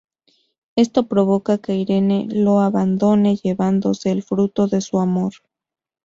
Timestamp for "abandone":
2.61-3.35